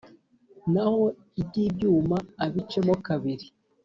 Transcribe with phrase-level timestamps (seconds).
[0.73, 1.03] Naho
[1.41, 3.45] iby`ibyuma abicemo kabiri.